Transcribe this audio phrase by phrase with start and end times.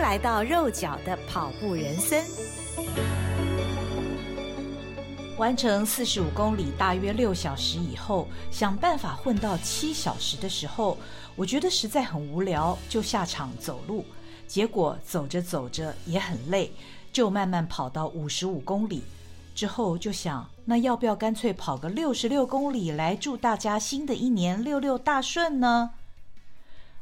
[0.00, 2.24] 来到肉脚的跑步人生。
[5.36, 10.98] 完成四十五公里大约六小时以后，想办法混到七小时的时候，
[11.36, 14.04] 我觉得实在很无聊，就下场走路。
[14.46, 16.72] 结果走着走着也很累，
[17.12, 19.02] 就慢慢跑到五十五公里。
[19.54, 25.92] 之后就想，那要不要干脆跑个六十六公里，来祝大家新的一年六六大顺呢？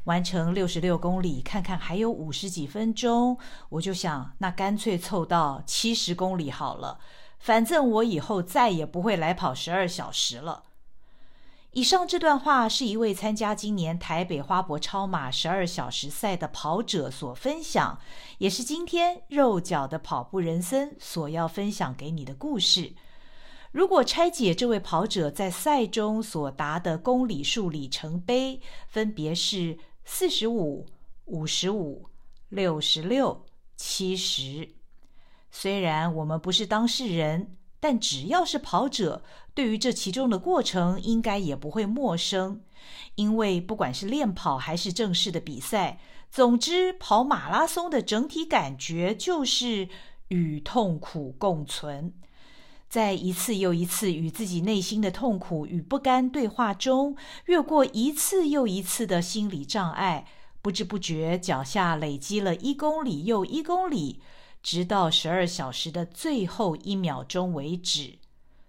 [0.09, 3.36] 完成六十六公里，看看还有五十几分钟，
[3.68, 6.98] 我就想，那干脆凑到七十公里好了。
[7.39, 10.64] 反正我以后再也不会来跑十二小时了。
[11.72, 18.00] 以上这段话是一位参加今年台北花博超马十二小时赛的跑者所分享，
[18.39, 22.95] 也是今天肉脚的跑步人生所要分享给你的故事。
[23.72, 29.79] 如果拆解这位跑者在赛中所达的公里数里程碑，分别是
[30.11, 30.86] 四十五、
[31.26, 32.08] 五十五、
[32.48, 33.45] 六十六、
[33.77, 34.70] 七十。
[35.51, 42.62] 虽然我们不是当事人，但只要是跑者，对于这其中的过程，应该也不会陌生。
[43.17, 49.91] 因为不管是练跑还是正式的比赛，总之跑马拉松的整体感觉就是
[50.29, 52.14] 与痛苦共存。
[52.89, 57.14] 在一次又一次与自己内心的痛苦与不甘对话中，
[57.45, 60.27] 越过一次又一次的心理障碍，
[60.62, 64.22] 不知不觉脚下累积了一公里又一公里，
[64.62, 68.19] 直到十二小时的最后一秒钟为止。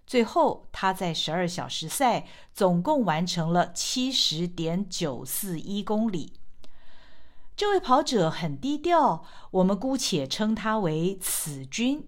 [0.06, 6.34] 最后，他在十二小时赛总共完成了七十点九四一公里。
[7.56, 12.06] 这位跑者很低调，我们姑且称他为“此君”。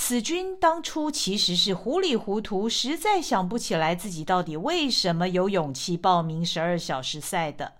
[0.00, 7.72] 此君当初其实是糊里糊涂，实在想不起来自己到底为什么有勇气报名十二小时赛的。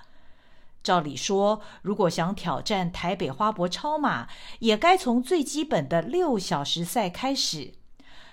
[0.83, 4.27] 照理说，如果想挑战台北花博超马，
[4.58, 7.72] 也该从最基本的六小时赛开始。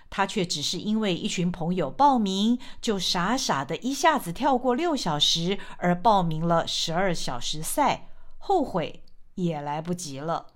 [0.10, 9.04] 他却只是因为一群朋友报名，就傻傻的一下子跳过六小时，而报名了十二小时赛，后悔
[9.36, 10.55] 也来不及了。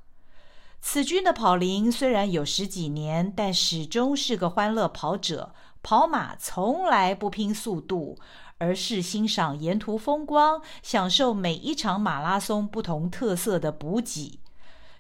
[0.82, 5.54] 此君的跑龄虽然有十几年，但始终是个欢乐跑者。
[5.82, 8.18] 跑马从来不拼速度，
[8.58, 14.40] 而是欣赏沿途风光，享受每一场马拉松不同特色的补给。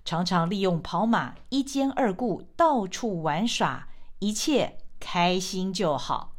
[0.05, 6.33] 常常利用跑马一兼二顾，到处玩耍，一切开心就好。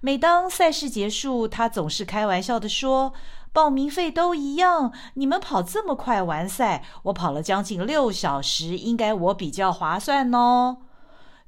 [0.00, 3.12] 每当赛事结束，他总是开玩笑地说。
[3.56, 10.82] 报名费都一样，你们跑这么快完赛，我跑了将近六小时，应该我比较划算哦。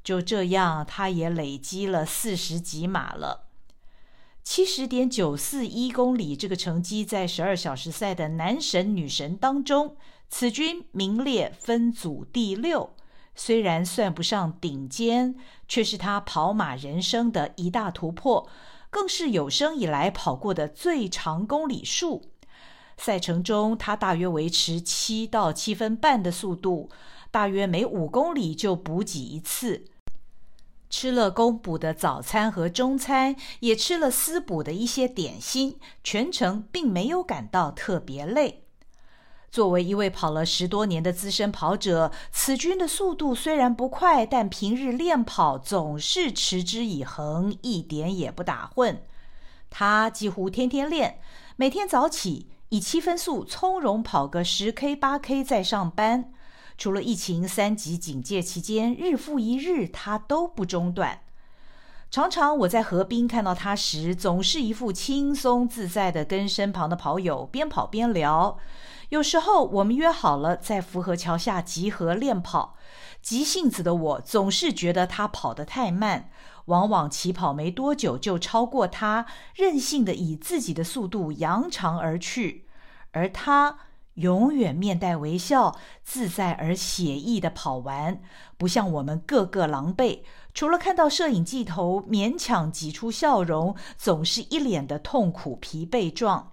[0.03, 3.49] 就这样，他也累积了四十几码了，
[4.43, 9.95] 七十点九四一公里这个成绩，在十二小时赛的男神女神当中，
[10.31, 12.95] 此君名列分组第六。
[13.35, 15.35] 虽然算不上顶尖，
[15.69, 18.49] 却是他跑马人生的一大突破。
[18.91, 22.31] 更是有生以来跑过的最长公里数。
[22.97, 26.91] 赛程中，他大约维持七到七分半的速度，
[27.31, 29.85] 大约每五公里就补给一次。
[30.91, 38.65] 吃了公补的早餐和中餐，也吃了私补的一些点心，全程并没有感到特别累。
[39.51, 49.03] 作为一位跑了十多年的资深跑者，此君的速度虽然不快，但平日练跑总是持之以恒，一点也不打混。
[49.71, 51.21] 他几乎天天练，
[51.57, 56.33] 每天早起以七分速从容跑个十 K 八 K 再上班。
[56.77, 61.23] 除了疫情三级警戒期间，日复一日，他都不中断。
[62.11, 68.59] 常常我在河边看到他时，总是一副轻松自在的，跟身旁的跑友边跑边聊。
[69.11, 72.77] 有时候我们约好了在福和桥下集合练跑，
[73.23, 76.31] 急性子的我总是觉得他跑得太慢，
[76.67, 79.25] 往往起跑没多久就超过他，
[79.55, 82.67] 任性的以自己的速度扬长而去，
[83.13, 83.79] 而他
[84.15, 85.75] 永远面带微笑，
[86.05, 88.21] 自在而写意的跑完，
[88.59, 90.21] 不像我们个个狼狈，
[90.53, 96.53] 除了看到摄影镜头勉强挤出笑容，总是一脸的痛苦疲惫状。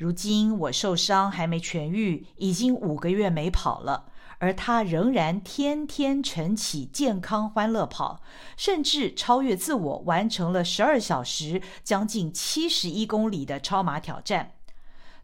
[0.00, 4.06] 如今我受伤还没痊愈，已经五个月没跑了，
[4.38, 8.22] 而他仍然天天晨起健康欢乐跑，
[8.56, 14.52] 甚至超越自我，完成了十二小时将近七十一公里的超马挑战。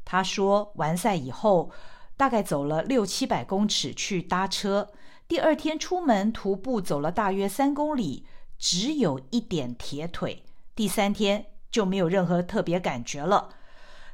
[0.04, 1.70] 他说完赛以后，
[2.18, 4.90] 大概走了六七百公尺去搭车，
[5.26, 8.26] 第二天出门徒步走了大约三公里，
[8.58, 10.44] 只有一点铁腿，
[10.74, 13.48] 第三天就没有任何特别感觉了。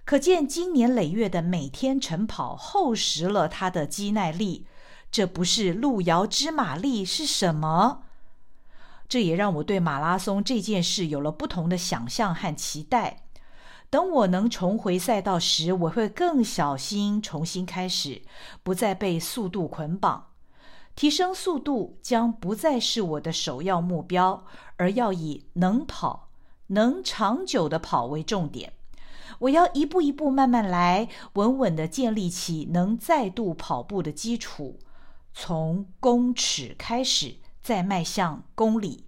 [0.05, 4.67] 可见经年累月的每天晨跑厚实了他的肌耐力。
[5.11, 8.05] 这不是路遥知马力是什么？
[9.09, 13.25] 这也让我对马拉松这件事有了不同的想象和期待。
[13.91, 18.23] 等我能重回赛道时，我会更小心，重新开始，
[18.63, 20.29] 不再被速度捆绑。
[20.97, 24.47] 提升速度将不再是我的首要目标，
[24.77, 26.31] 而要以能跑、
[26.69, 28.73] 能长久的跑为重点。
[29.41, 34.79] 我要一步一步慢慢来，稳稳地建立起能再度跑步的基础。
[35.35, 39.07] 从公尺开始，再迈向公里。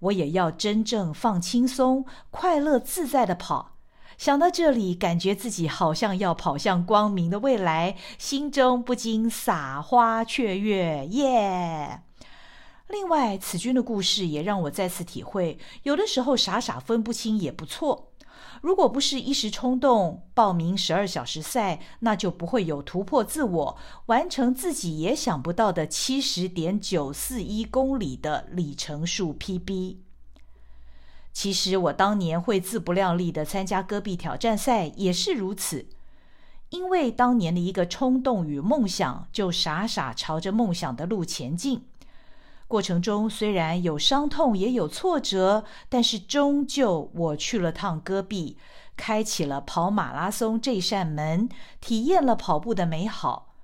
[0.00, 3.76] 我也要真正放轻松、快乐自在地跑。
[4.18, 12.02] 想到这里，感觉自己好像要跑向光明的未来，心中不禁撒花雀跃，耶！
[12.88, 18.12] 另外，此君的故事也让我再次体会，有的时候傻傻分不清也不错。
[18.60, 23.76] 如果不是一时冲动报名十二小时赛，那就不会有突破自我、
[24.06, 29.98] 完成自己也想不到的七十点九四一公里的里程数 PB。
[31.32, 35.86] 其实我当年会自不量力的参加戈壁挑战赛也是如此，
[36.70, 41.84] 因为当年的一个冲动与梦想，就傻傻朝着梦想的路前进。
[42.74, 48.58] 过程中虽然有伤痛，也有挫折，但是终究我去了趟戈壁，
[48.96, 51.48] 开启了跑马拉松这扇门，
[51.80, 53.54] 体验了跑步的美好。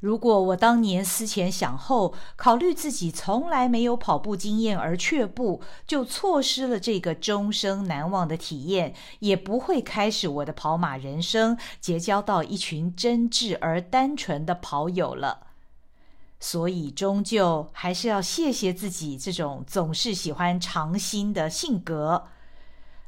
[0.00, 15.48] 如果我当年思前想后，考虑自己从来没有跑步经验而却步，就错失了这个终生难忘的体验，也不会开始我的跑马人生，结交到一群真挚而单纯的跑友了。
[16.44, 22.26] 所以，终究还是要谢谢自己这种总是喜欢尝新的性格。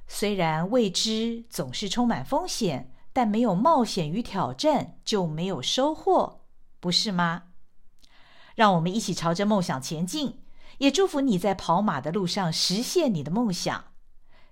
[0.06, 6.42] 虽然未知总是充满风险，但没有冒险与挑战就没有收获。
[6.78, 7.46] 不是吗？
[8.54, 10.38] 让我们一起朝着梦想前进，
[10.78, 13.86] 也祝福你在跑马的路上实现你的梦想。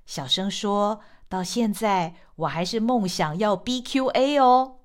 [0.05, 4.78] 小声说，到现在，我还是梦想要 BQA 哦。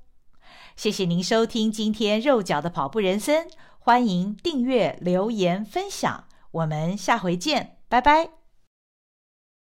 [0.75, 3.47] 谢谢您收听今天肉脚的跑步人生，
[3.87, 8.31] 欢迎订阅、留言、分享，我们下回见，拜拜。